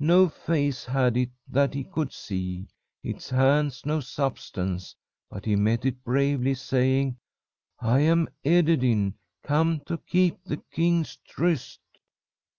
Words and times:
No 0.00 0.28
face 0.28 0.84
had 0.84 1.16
it 1.16 1.30
that 1.48 1.72
he 1.72 1.82
could 1.84 2.12
see, 2.12 2.68
its 3.02 3.30
hands 3.30 3.86
no 3.86 4.00
substance, 4.00 4.94
but 5.30 5.46
he 5.46 5.56
met 5.56 5.86
it 5.86 6.04
bravely, 6.04 6.52
saying: 6.52 7.16
'I 7.80 8.00
am 8.00 8.28
Ederyn, 8.44 9.14
come 9.42 9.80
to 9.86 9.96
keep 9.96 10.44
the 10.44 10.58
king's 10.72 11.16
tryst.' 11.26 11.80